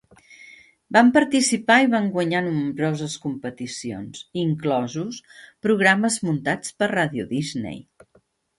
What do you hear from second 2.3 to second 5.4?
nombroses competicions, inclosos